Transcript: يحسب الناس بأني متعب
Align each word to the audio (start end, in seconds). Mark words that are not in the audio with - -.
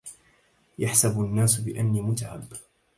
يحسب 0.79 1.19
الناس 1.19 1.59
بأني 1.61 2.01
متعب 2.01 2.43